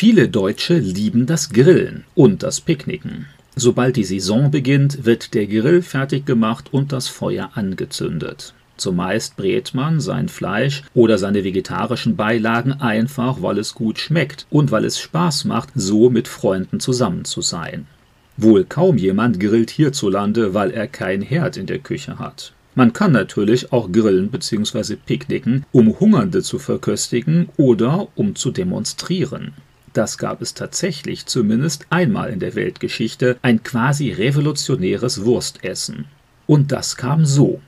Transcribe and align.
Viele 0.00 0.28
Deutsche 0.28 0.78
lieben 0.78 1.26
das 1.26 1.50
Grillen 1.50 2.04
und 2.14 2.44
das 2.44 2.60
Picknicken. 2.60 3.26
Sobald 3.56 3.96
die 3.96 4.04
Saison 4.04 4.48
beginnt, 4.48 5.04
wird 5.06 5.34
der 5.34 5.48
Grill 5.48 5.82
fertig 5.82 6.24
gemacht 6.24 6.68
und 6.70 6.92
das 6.92 7.08
Feuer 7.08 7.50
angezündet. 7.54 8.54
Zumeist 8.76 9.36
brät 9.36 9.74
man 9.74 9.98
sein 9.98 10.28
Fleisch 10.28 10.84
oder 10.94 11.18
seine 11.18 11.42
vegetarischen 11.42 12.14
Beilagen 12.14 12.74
einfach, 12.74 13.42
weil 13.42 13.58
es 13.58 13.74
gut 13.74 13.98
schmeckt 13.98 14.46
und 14.50 14.70
weil 14.70 14.84
es 14.84 15.00
Spaß 15.00 15.46
macht, 15.46 15.70
so 15.74 16.10
mit 16.10 16.28
Freunden 16.28 16.78
zusammen 16.78 17.24
zu 17.24 17.42
sein. 17.42 17.88
Wohl 18.36 18.62
kaum 18.62 18.98
jemand 18.98 19.40
grillt 19.40 19.70
hierzulande, 19.70 20.54
weil 20.54 20.70
er 20.70 20.86
kein 20.86 21.22
Herd 21.22 21.56
in 21.56 21.66
der 21.66 21.80
Küche 21.80 22.20
hat. 22.20 22.52
Man 22.76 22.92
kann 22.92 23.10
natürlich 23.10 23.72
auch 23.72 23.90
grillen 23.90 24.30
bzw. 24.30 24.94
picknicken, 24.94 25.66
um 25.72 25.98
Hungernde 25.98 26.42
zu 26.42 26.60
verköstigen 26.60 27.48
oder 27.56 28.06
um 28.14 28.36
zu 28.36 28.52
demonstrieren. 28.52 29.54
Das 29.98 30.16
gab 30.16 30.42
es 30.42 30.54
tatsächlich 30.54 31.26
zumindest 31.26 31.88
einmal 31.90 32.30
in 32.30 32.38
der 32.38 32.54
Weltgeschichte, 32.54 33.36
ein 33.42 33.64
quasi 33.64 34.12
revolutionäres 34.12 35.24
Wurstessen. 35.24 36.04
Und 36.46 36.70
das 36.70 36.96
kam 36.96 37.26
so. 37.26 37.60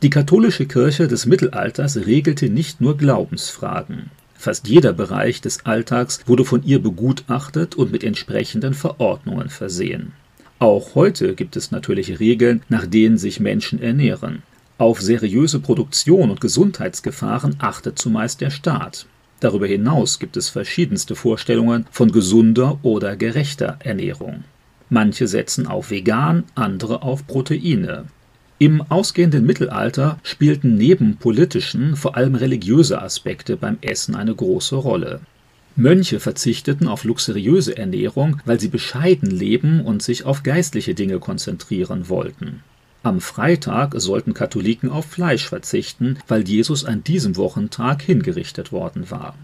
Die 0.00 0.08
katholische 0.08 0.64
Kirche 0.64 1.08
des 1.08 1.26
Mittelalters 1.26 2.06
regelte 2.06 2.48
nicht 2.48 2.80
nur 2.80 2.96
Glaubensfragen. 2.96 4.10
Fast 4.32 4.66
jeder 4.66 4.94
Bereich 4.94 5.42
des 5.42 5.66
Alltags 5.66 6.20
wurde 6.24 6.46
von 6.46 6.62
ihr 6.62 6.82
begutachtet 6.82 7.74
und 7.74 7.92
mit 7.92 8.02
entsprechenden 8.02 8.72
Verordnungen 8.72 9.50
versehen. 9.50 10.12
Auch 10.60 10.94
heute 10.94 11.34
gibt 11.34 11.54
es 11.54 11.70
natürlich 11.70 12.18
Regeln, 12.18 12.62
nach 12.70 12.86
denen 12.86 13.18
sich 13.18 13.40
Menschen 13.40 13.82
ernähren. 13.82 14.42
Auf 14.78 15.02
seriöse 15.02 15.60
Produktion 15.60 16.30
und 16.30 16.40
Gesundheitsgefahren 16.40 17.56
achtet 17.58 17.98
zumeist 17.98 18.40
der 18.40 18.48
Staat. 18.48 19.04
Darüber 19.40 19.66
hinaus 19.66 20.18
gibt 20.18 20.36
es 20.36 20.48
verschiedenste 20.48 21.14
Vorstellungen 21.16 21.86
von 21.90 22.12
gesunder 22.12 22.78
oder 22.82 23.16
gerechter 23.16 23.78
Ernährung. 23.80 24.44
Manche 24.90 25.26
setzen 25.26 25.66
auf 25.66 25.90
vegan, 25.90 26.44
andere 26.54 27.02
auf 27.02 27.26
Proteine. 27.26 28.04
Im 28.58 28.82
ausgehenden 28.82 29.44
Mittelalter 29.44 30.18
spielten 30.22 30.76
neben 30.76 31.16
politischen 31.16 31.96
vor 31.96 32.16
allem 32.16 32.34
religiöse 32.36 33.02
Aspekte 33.02 33.56
beim 33.56 33.78
Essen 33.80 34.14
eine 34.14 34.34
große 34.34 34.76
Rolle. 34.76 35.20
Mönche 35.76 36.20
verzichteten 36.20 36.86
auf 36.86 37.02
luxuriöse 37.02 37.76
Ernährung, 37.76 38.40
weil 38.44 38.60
sie 38.60 38.68
bescheiden 38.68 39.30
leben 39.30 39.80
und 39.80 40.02
sich 40.02 40.24
auf 40.24 40.44
geistliche 40.44 40.94
Dinge 40.94 41.18
konzentrieren 41.18 42.08
wollten. 42.08 42.62
Am 43.04 43.20
Freitag 43.20 43.92
sollten 43.98 44.32
Katholiken 44.32 44.88
auf 44.88 45.04
Fleisch 45.04 45.46
verzichten, 45.46 46.16
weil 46.26 46.48
Jesus 46.48 46.86
an 46.86 47.04
diesem 47.04 47.36
Wochentag 47.36 48.00
hingerichtet 48.00 48.72
worden 48.72 49.10
war. 49.10 49.34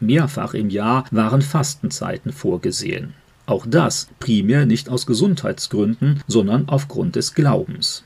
Mehrfach 0.00 0.54
im 0.54 0.70
Jahr 0.70 1.04
waren 1.10 1.42
Fastenzeiten 1.42 2.32
vorgesehen. 2.32 3.12
Auch 3.44 3.66
das 3.68 4.08
primär 4.18 4.64
nicht 4.64 4.88
aus 4.88 5.04
Gesundheitsgründen, 5.04 6.22
sondern 6.26 6.70
aufgrund 6.70 7.16
des 7.16 7.34
Glaubens. 7.34 8.02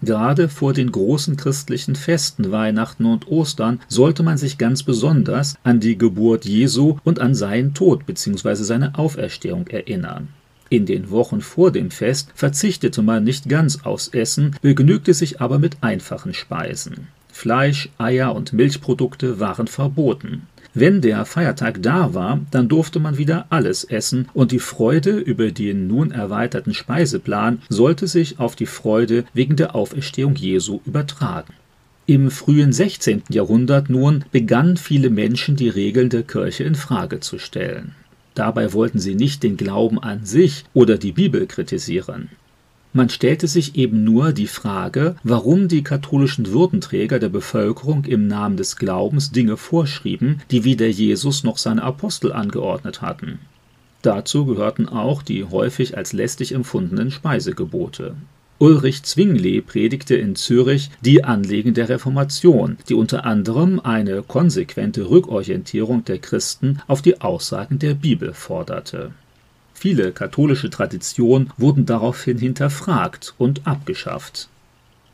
Gerade 0.00 0.48
vor 0.48 0.72
den 0.72 0.90
großen 0.90 1.36
christlichen 1.36 1.94
Festen 1.94 2.50
Weihnachten 2.50 3.04
und 3.04 3.28
Ostern 3.28 3.80
sollte 3.88 4.22
man 4.22 4.38
sich 4.38 4.56
ganz 4.56 4.82
besonders 4.82 5.56
an 5.64 5.80
die 5.80 5.98
Geburt 5.98 6.46
Jesu 6.46 6.96
und 7.04 7.18
an 7.18 7.34
seinen 7.34 7.74
Tod 7.74 8.06
bzw. 8.06 8.54
seine 8.54 8.98
Auferstehung 8.98 9.66
erinnern. 9.66 10.28
In 10.70 10.86
den 10.86 11.10
Wochen 11.10 11.40
vor 11.40 11.72
dem 11.72 11.90
Fest 11.90 12.30
verzichtete 12.36 13.02
man 13.02 13.24
nicht 13.24 13.48
ganz 13.48 13.84
aufs 13.84 14.06
Essen, 14.08 14.54
begnügte 14.62 15.14
sich 15.14 15.40
aber 15.40 15.58
mit 15.58 15.78
einfachen 15.80 16.32
Speisen. 16.32 17.08
Fleisch, 17.32 17.88
Eier 17.98 18.36
und 18.36 18.52
Milchprodukte 18.52 19.40
waren 19.40 19.66
verboten. 19.66 20.46
Wenn 20.72 21.00
der 21.00 21.24
Feiertag 21.24 21.82
da 21.82 22.14
war, 22.14 22.38
dann 22.52 22.68
durfte 22.68 23.00
man 23.00 23.18
wieder 23.18 23.46
alles 23.50 23.82
essen 23.82 24.28
und 24.32 24.52
die 24.52 24.60
Freude 24.60 25.18
über 25.18 25.50
den 25.50 25.88
nun 25.88 26.12
erweiterten 26.12 26.72
Speiseplan 26.72 27.62
sollte 27.68 28.06
sich 28.06 28.38
auf 28.38 28.54
die 28.54 28.66
Freude 28.66 29.24
wegen 29.34 29.56
der 29.56 29.74
Auferstehung 29.74 30.36
Jesu 30.36 30.80
übertragen. 30.86 31.54
Im 32.06 32.30
frühen 32.30 32.72
16. 32.72 33.24
Jahrhundert 33.28 33.90
nun 33.90 34.24
begannen 34.30 34.76
viele 34.76 35.10
Menschen 35.10 35.56
die 35.56 35.68
Regeln 35.68 36.10
der 36.10 36.22
Kirche 36.22 36.62
in 36.62 36.76
Frage 36.76 37.18
zu 37.18 37.40
stellen. 37.40 37.96
Dabei 38.34 38.72
wollten 38.72 38.98
sie 38.98 39.14
nicht 39.14 39.42
den 39.42 39.56
Glauben 39.56 39.98
an 39.98 40.24
sich 40.24 40.64
oder 40.72 40.98
die 40.98 41.12
Bibel 41.12 41.46
kritisieren. 41.46 42.30
Man 42.92 43.08
stellte 43.08 43.46
sich 43.46 43.76
eben 43.76 44.02
nur 44.02 44.32
die 44.32 44.48
Frage, 44.48 45.14
warum 45.22 45.68
die 45.68 45.84
katholischen 45.84 46.48
Würdenträger 46.48 47.20
der 47.20 47.28
Bevölkerung 47.28 48.04
im 48.04 48.26
Namen 48.26 48.56
des 48.56 48.76
Glaubens 48.76 49.30
Dinge 49.30 49.56
vorschrieben, 49.56 50.40
die 50.50 50.64
weder 50.64 50.88
Jesus 50.88 51.44
noch 51.44 51.56
seine 51.56 51.84
Apostel 51.84 52.32
angeordnet 52.32 53.00
hatten. 53.00 53.38
Dazu 54.02 54.44
gehörten 54.44 54.88
auch 54.88 55.22
die 55.22 55.44
häufig 55.44 55.96
als 55.96 56.12
lästig 56.12 56.52
empfundenen 56.52 57.12
Speisegebote. 57.12 58.16
Ulrich 58.62 59.04
Zwingli 59.04 59.62
predigte 59.62 60.16
in 60.16 60.36
Zürich 60.36 60.90
die 61.00 61.24
Anliegen 61.24 61.72
der 61.72 61.88
Reformation, 61.88 62.76
die 62.90 62.94
unter 62.94 63.24
anderem 63.24 63.80
eine 63.80 64.22
konsequente 64.22 65.08
Rückorientierung 65.08 66.04
der 66.04 66.18
Christen 66.18 66.82
auf 66.86 67.00
die 67.00 67.22
Aussagen 67.22 67.78
der 67.78 67.94
Bibel 67.94 68.34
forderte. 68.34 69.12
Viele 69.72 70.12
katholische 70.12 70.68
Traditionen 70.68 71.50
wurden 71.56 71.86
daraufhin 71.86 72.36
hinterfragt 72.36 73.34
und 73.38 73.66
abgeschafft. 73.66 74.50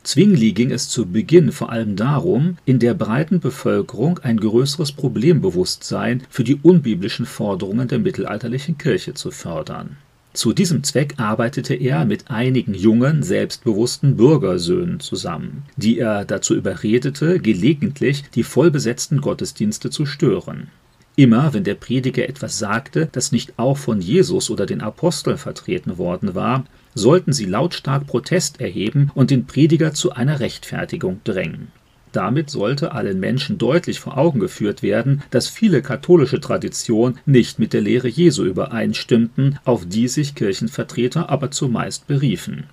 Zwingli 0.03 0.51
ging 0.51 0.71
es 0.71 0.89
zu 0.89 1.05
Beginn 1.05 1.53
vor 1.53 1.71
allem 1.71 1.95
darum, 1.95 2.57
in 2.65 2.79
der 2.79 2.95
breiten 2.95 3.39
Bevölkerung 3.39 4.19
ein 4.19 4.41
größeres 4.41 4.91
Problembewusstsein 4.91 6.23
für 6.29 6.43
die 6.43 6.59
unbiblischen 6.61 7.25
Forderungen 7.25 7.87
der 7.87 7.99
mittelalterlichen 7.99 8.77
Kirche 8.77 9.13
zu 9.13 9.31
fördern 9.31 9.95
zu 10.33 10.53
diesem 10.53 10.83
Zweck 10.83 11.15
arbeitete 11.17 11.73
er 11.73 12.05
mit 12.05 12.29
einigen 12.29 12.73
jungen, 12.73 13.23
selbstbewussten 13.23 14.17
Bürgersöhnen 14.17 14.99
zusammen, 14.99 15.63
die 15.77 15.97
er 15.97 16.25
dazu 16.25 16.53
überredete, 16.53 17.39
gelegentlich 17.39 18.23
die 18.35 18.43
vollbesetzten 18.43 19.19
Gottesdienste 19.21 19.89
zu 19.89 20.05
stören. 20.05 20.69
Immer 21.15 21.55
wenn 21.55 21.63
der 21.63 21.73
Prediger 21.73 22.29
etwas 22.29 22.59
sagte, 22.59 23.09
das 23.11 23.31
nicht 23.31 23.53
auch 23.57 23.77
von 23.77 23.99
Jesus 23.99 24.51
oder 24.51 24.67
den 24.67 24.81
Aposteln 24.81 25.39
vertreten 25.39 25.97
worden 25.97 26.35
war, 26.35 26.65
sollten 26.93 27.33
sie 27.33 27.45
lautstark 27.45 28.05
Protest 28.05 28.61
erheben 28.61 29.11
und 29.15 29.31
den 29.31 29.45
Prediger 29.47 29.93
zu 29.93 30.11
einer 30.11 30.39
Rechtfertigung 30.39 31.21
drängen 31.23 31.71
damit 32.11 32.49
sollte 32.49 32.93
allen 32.93 33.19
Menschen 33.19 33.57
deutlich 33.57 33.99
vor 33.99 34.17
Augen 34.17 34.39
geführt 34.39 34.83
werden, 34.83 35.23
dass 35.29 35.47
viele 35.47 35.81
katholische 35.81 36.39
Traditionen 36.39 37.19
nicht 37.25 37.59
mit 37.59 37.73
der 37.73 37.81
Lehre 37.81 38.07
Jesu 38.07 38.43
übereinstimmten, 38.43 39.59
auf 39.65 39.85
die 39.85 40.07
sich 40.07 40.35
Kirchenvertreter 40.35 41.29
aber 41.29 41.51
zumeist 41.51 42.07
beriefen. 42.07 42.65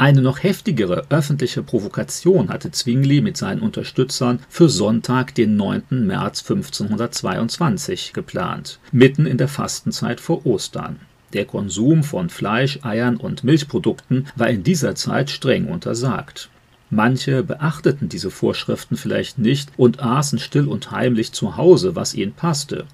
Eine 0.00 0.22
noch 0.22 0.44
heftigere 0.44 1.06
öffentliche 1.10 1.64
Provokation 1.64 2.50
hatte 2.50 2.70
Zwingli 2.70 3.20
mit 3.20 3.36
seinen 3.36 3.60
Unterstützern 3.60 4.38
für 4.48 4.68
Sonntag, 4.68 5.34
den 5.34 5.56
9. 5.56 6.06
März 6.06 6.48
1522 6.48 8.12
geplant, 8.12 8.78
mitten 8.92 9.26
in 9.26 9.38
der 9.38 9.48
Fastenzeit 9.48 10.20
vor 10.20 10.46
Ostern. 10.46 11.00
Der 11.32 11.46
Konsum 11.46 12.04
von 12.04 12.30
Fleisch, 12.30 12.78
Eiern 12.82 13.16
und 13.16 13.42
Milchprodukten 13.42 14.28
war 14.36 14.48
in 14.48 14.62
dieser 14.62 14.94
Zeit 14.94 15.30
streng 15.30 15.66
untersagt. 15.66 16.48
Manche 16.90 17.42
beachteten 17.42 18.08
diese 18.08 18.30
Vorschriften 18.30 18.96
vielleicht 18.96 19.38
nicht 19.38 19.70
und 19.76 20.00
aßen 20.00 20.38
still 20.38 20.68
und 20.68 20.90
heimlich 20.90 21.32
zu 21.32 21.56
Hause, 21.56 21.94
was 21.94 22.14
ihnen 22.14 22.32
passte. 22.32 22.86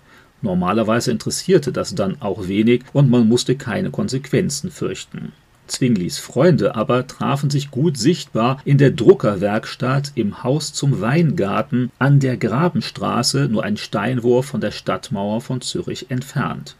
Normalerweise 0.42 1.10
interessierte 1.10 1.72
das 1.72 1.94
dann 1.94 2.20
auch 2.20 2.48
wenig 2.48 2.82
und 2.92 3.08
man 3.08 3.28
musste 3.28 3.56
keine 3.56 3.90
Konsequenzen 3.90 4.70
fürchten. 4.70 5.32
Zwinglis 5.66 6.18
Freunde 6.18 6.74
aber 6.74 7.06
trafen 7.06 7.48
sich 7.48 7.70
gut 7.70 7.96
sichtbar 7.96 8.60
in 8.64 8.76
der 8.76 8.90
Druckerwerkstatt 8.90 10.12
im 10.14 10.42
Haus 10.42 10.74
zum 10.74 11.00
Weingarten 11.00 11.90
an 11.98 12.20
der 12.20 12.36
Grabenstraße, 12.36 13.48
nur 13.48 13.64
ein 13.64 13.78
Steinwurf 13.78 14.46
von 14.46 14.60
der 14.60 14.72
Stadtmauer 14.72 15.40
von 15.40 15.62
Zürich 15.62 16.10
entfernt. 16.10 16.76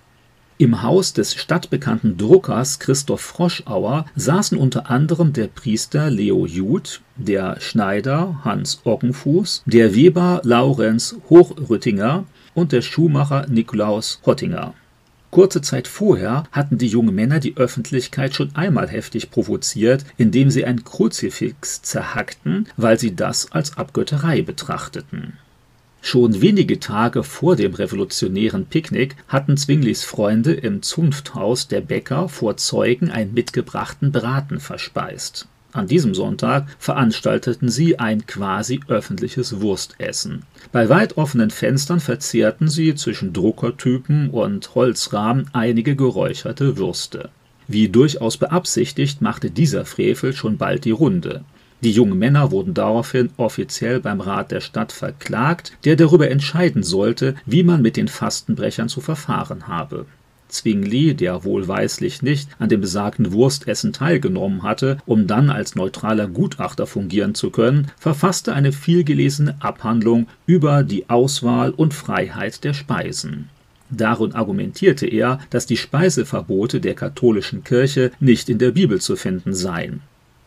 Im 0.57 0.83
Haus 0.83 1.13
des 1.13 1.35
stadtbekannten 1.35 2.17
Druckers 2.17 2.79
Christoph 2.79 3.21
Froschauer 3.21 4.07
saßen 4.15 4.57
unter 4.57 4.89
anderem 4.89 5.33
der 5.33 5.49
Priester 5.49 6.11
Leo 6.11 6.47
Jud, 6.47 7.01
der 7.17 7.61
Schneider 7.61 8.39
Hans 8.45 8.81
Oggenfuß, 8.85 9.65
der 9.67 9.97
Weber 9.97 10.43
Laurenz 10.45 11.17
Hochrüttinger 11.29 12.25
und 12.55 12.71
der 12.71 12.83
Schuhmacher 12.83 13.49
Nikolaus 13.49 14.21
Hottinger. 14.25 14.75
Kurze 15.33 15.61
Zeit 15.61 15.89
vorher 15.89 16.45
hatten 16.53 16.79
die 16.79 16.87
jungen 16.87 17.17
Männer 17.17 17.41
die 17.41 17.57
Öffentlichkeit 17.57 18.37
schon 18.37 18.55
einmal 18.55 18.87
heftig 18.87 19.33
provoziert, 19.33 20.05
indem 20.19 20.53
sie 20.53 20.65
ein 20.65 20.85
Kruzifix 20.85 21.83
zerhackten, 21.83 22.69
weil 22.77 23.01
sie 23.01 23.17
das 23.17 23.51
als 23.51 23.77
Abgötterei 23.77 24.43
betrachteten 24.43 25.37
Schon 26.07 26.43
wenige 26.43 26.81
Tage 26.81 27.23
vor 27.23 27.57
dem 27.57 27.73
revolutionären 27.73 28.67
Picknick 28.67 29.17
hatten 29.27 29.57
Zwinglis 29.57 30.05
Freunde 30.05 30.53
im 30.53 30.83
Zunfthaus 30.83 31.67
der 31.67 31.81
Bäcker 31.81 32.29
vor 32.29 32.59
Zeugen 32.59 33.11
einen 33.11 33.33
mitgebrachten 33.33 34.13
Braten 34.13 34.61
verspeist. 34.61 35.49
An 35.73 35.87
diesem 35.87 36.15
Sonntag 36.15 36.67
veranstalteten 36.79 37.71
sie 37.71 37.99
ein 37.99 38.27
quasi 38.27 38.81
öffentliches 38.87 39.63
Wurstessen. 39.63 40.43
Bei 40.73 40.91
weit 40.91 41.17
offenen 41.17 41.51
Fenstern 41.51 42.01
verzehrten 42.01 42.69
sie 42.69 42.95
zwischen 42.95 43.33
Druckertypen 43.33 44.29
und 44.29 44.75
Holzrahmen 44.75 45.49
einige 45.55 45.97
geräucherte 45.97 46.77
Würste. 46.77 47.31
Wie 47.67 47.89
durchaus 47.89 48.37
beabsichtigt, 48.37 49.23
machte 49.23 49.51
dieser 49.51 49.87
Frevel 49.87 50.35
schon 50.35 50.59
bald 50.59 50.85
die 50.85 50.91
Runde. 50.91 51.45
Die 51.85 51.91
jungen 51.91 52.19
Männer 52.19 52.51
wurden 52.51 52.73
daraufhin 52.73 53.29
offiziell 53.37 54.01
beim 54.01 54.23
Rat 54.23 54.53
der 54.53 54.63
Stadt 54.63 54.91
verklagt, 54.91 55.77
der 55.85 55.97
darüber 55.97 56.31
entscheiden 56.31 56.83
sollte, 56.83 57.35
wie 57.45 57.63
man 57.63 57.83
mit 57.83 57.99
den 57.99 58.09
Fastenbrechern 58.09 58.89
zu 58.89 59.03
verfahren 59.03 59.69
habe. 59.69 60.07
Zwingli, 60.49 61.13
der 61.13 61.45
wohlweislich 61.45 62.23
nicht 62.23 62.49
an 62.59 62.71
dem 62.71 62.81
besagten 62.81 63.33
Wurstessen 63.33 63.93
teilgenommen 63.93 64.63
hatte, 64.63 64.97
um 65.05 65.27
dann 65.27 65.51
als 65.51 65.75
neutraler 65.75 66.27
Gutachter 66.27 66.87
fungieren 66.87 67.35
zu 67.35 67.51
können, 67.51 67.89
verfasste 67.99 68.55
eine 68.55 68.73
vielgelesene 68.73 69.57
Abhandlung 69.61 70.27
über 70.47 70.85
die 70.85 71.11
Auswahl 71.11 71.69
und 71.69 71.93
Freiheit 71.93 72.65
der 72.65 72.73
Speisen. 72.73 73.51
Darin 73.91 74.33
argumentierte 74.33 75.07
er, 75.07 75.39
dass 75.51 75.67
die 75.67 75.77
Speiseverbote 75.77 76.81
der 76.81 76.95
katholischen 76.95 77.63
Kirche 77.63 78.11
nicht 78.21 78.49
in 78.49 78.57
der 78.57 78.71
Bibel 78.71 79.03
zu 79.03 79.17
finden 79.17 79.53
seien. 79.53 80.01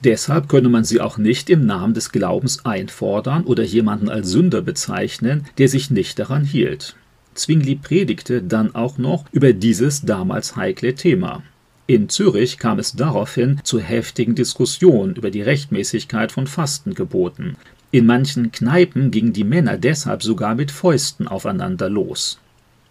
Deshalb 0.04 0.48
könne 0.48 0.70
man 0.70 0.84
sie 0.84 1.02
auch 1.02 1.18
nicht 1.18 1.50
im 1.50 1.66
Namen 1.66 1.94
des 1.94 2.12
Glaubens 2.12 2.66
einfordern 2.66 3.44
oder 3.44 3.64
jemanden 3.64 4.10
als 4.10 4.30
Sünder 4.30 4.62
bezeichnen, 4.62 5.46
der 5.58 5.68
sich 5.70 5.90
nicht 5.90 6.20
daran 6.20 6.46
hielt. 6.46 6.96
Zwingli 7.34 7.76
predigte 7.76 8.42
dann 8.42 8.76
auch 8.76 8.98
noch 8.98 9.26
über 9.32 9.54
dieses 9.54 10.02
damals 10.02 10.56
heikle 10.56 10.96
Thema. 10.96 11.44
In 11.88 12.10
Zürich 12.10 12.58
kam 12.58 12.80
es 12.80 12.94
daraufhin 12.94 13.62
zu 13.64 13.80
heftigen 13.80 14.36
Diskussionen 14.36 15.16
über 15.16 15.32
die 15.32 15.42
Rechtmäßigkeit 15.42 16.32
von 16.32 16.46
Fastengeboten. 16.46 17.56
In 17.92 18.06
manchen 18.06 18.52
Kneipen 18.52 19.10
gingen 19.12 19.34
die 19.34 19.46
Männer 19.46 19.78
deshalb 19.78 20.22
sogar 20.22 20.56
mit 20.56 20.70
Fäusten 20.70 21.28
aufeinander 21.28 21.90
los. 21.90 22.40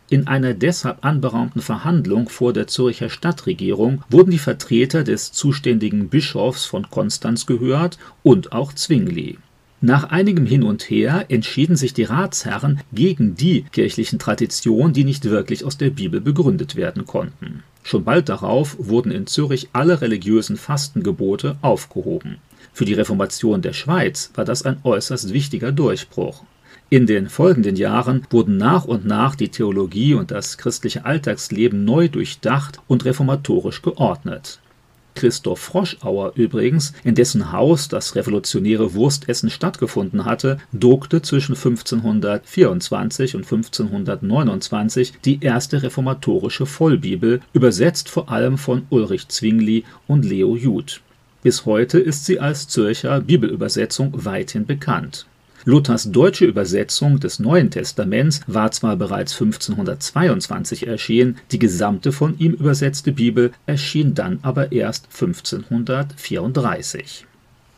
In 0.09 0.29
einer 0.29 0.55
deshalb 0.55 1.05
anberaumten 1.05 1.61
Verhandlung 1.61 2.29
vor 2.29 2.53
der 2.53 2.69
Zürcher 2.69 3.11
Stadtregierung 3.11 4.05
wurden 4.09 4.31
die 4.31 4.39
Vertreter 4.39 5.03
des 5.03 5.33
zuständigen 5.33 6.09
Bischofs 6.09 6.65
von 6.65 6.89
Konstanz 6.91 7.45
gehört 7.45 7.99
und 8.23 8.53
auch 8.53 8.73
Zwingli. 8.73 9.39
Nach 9.81 10.05
einigem 10.05 10.47
Hin 10.47 10.63
und 10.63 10.89
Her 10.89 11.27
entschieden 11.29 11.77
sich 11.77 11.93
die 11.93 12.05
Ratsherren 12.05 12.81
gegen 12.93 13.35
die 13.35 13.63
kirchlichen 13.73 14.19
Traditionen, 14.19 14.93
die 14.93 15.05
nicht 15.05 15.25
wirklich 15.25 15.65
aus 15.65 15.77
der 15.77 15.91
Bibel 15.91 16.21
begründet 16.21 16.77
werden 16.77 17.05
konnten. 17.05 17.65
Schon 17.83 18.05
bald 18.05 18.29
darauf 18.29 18.77
wurden 18.79 19.11
in 19.13 19.27
Zürich 19.27 19.69
alle 19.73 20.01
religiösen 20.01 20.57
Fastengebote 20.57 21.57
aufgehoben. 21.63 22.39
Für 22.73 22.85
die 22.85 22.95
Reformation 22.95 23.61
der 23.61 23.75
Schweiz 23.75 24.31
war 24.35 24.45
das 24.45 24.63
ein 24.63 24.79
äußerst 24.83 25.33
wichtiger 25.33 25.73
Durchbruch. 25.73 26.43
In 26.89 27.07
den 27.07 27.29
folgenden 27.29 27.75
Jahren 27.75 28.23
wurden 28.31 28.57
nach 28.59 28.85
und 28.85 29.05
nach 29.05 29.35
die 29.35 29.49
Theologie 29.49 30.15
und 30.15 30.31
das 30.31 30.57
christliche 30.57 31.05
Alltagsleben 31.05 31.85
neu 31.85 32.09
durchdacht 32.09 32.81
und 32.87 33.05
reformatorisch 33.05 33.83
geordnet 33.83 34.61
Christoph 35.17 35.59
Froschauer 35.59 36.33
übrigens, 36.37 36.93
in 37.03 37.17
dessen 37.17 37.51
Haus 37.51 37.89
das 37.89 38.15
revolutionäre 38.15 38.95
Wurstessen 38.95 39.51
stattgefunden 39.51 40.25
hatte, 40.25 40.59
druckte 40.73 41.23
zwischen 41.23 41.57
1524 41.57 43.35
und 43.35 43.43
1529 43.43 45.15
die 45.25 45.43
erste 45.43 45.83
reformatorische 45.83 46.67
Vollbibel, 46.67 47.41
übersetzt 47.53 48.09
vor 48.09 48.31
allem 48.31 48.59
von 48.59 48.87
Ulrich 48.91 49.27
Zwingli 49.29 49.85
und 50.07 50.25
Leo 50.25 50.55
Jud. 50.55 51.01
Bis 51.43 51.65
heute 51.65 51.99
ist 51.99 52.27
sie 52.27 52.39
als 52.39 52.69
Zürcher 52.69 53.21
Bibelübersetzung 53.21 54.13
weithin 54.25 54.67
bekannt 54.67 55.27
Luthers 55.69 56.13
deutsche 56.13 56.45
Übersetzung 56.45 57.19
des 57.19 57.41
Neuen 57.41 57.73
Testaments 57.73 58.41
war 58.47 58.71
zwar 58.71 58.97
bereits 58.97 59.33
1522 59.33 60.87
erschienen, 60.87 61.39
die 61.51 61.59
gesamte 61.59 62.13
von 62.13 62.39
ihm 62.39 62.53
übersetzte 62.53 63.11
Bibel 63.11 63.51
erschien 63.67 64.15
dann 64.15 64.39
aber 64.43 64.71
erst 64.71 65.09
1534 65.13 67.27